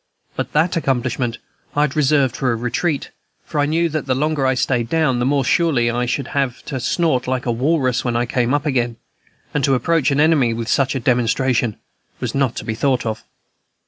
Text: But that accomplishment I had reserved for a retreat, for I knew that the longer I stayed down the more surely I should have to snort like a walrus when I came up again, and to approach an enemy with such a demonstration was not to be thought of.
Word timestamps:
But 0.35 0.53
that 0.53 0.75
accomplishment 0.75 1.37
I 1.75 1.81
had 1.81 1.95
reserved 1.95 2.35
for 2.35 2.51
a 2.51 2.55
retreat, 2.55 3.11
for 3.45 3.59
I 3.59 3.67
knew 3.67 3.87
that 3.89 4.07
the 4.07 4.15
longer 4.15 4.47
I 4.47 4.55
stayed 4.55 4.89
down 4.89 5.19
the 5.19 5.27
more 5.27 5.45
surely 5.45 5.91
I 5.91 6.07
should 6.07 6.29
have 6.29 6.65
to 6.65 6.79
snort 6.79 7.27
like 7.27 7.45
a 7.45 7.51
walrus 7.51 8.03
when 8.03 8.15
I 8.15 8.25
came 8.25 8.51
up 8.51 8.65
again, 8.65 8.97
and 9.53 9.63
to 9.63 9.75
approach 9.75 10.09
an 10.09 10.19
enemy 10.19 10.55
with 10.55 10.69
such 10.69 10.95
a 10.95 10.99
demonstration 10.99 11.77
was 12.19 12.33
not 12.33 12.55
to 12.55 12.65
be 12.65 12.73
thought 12.73 13.05
of. 13.05 13.23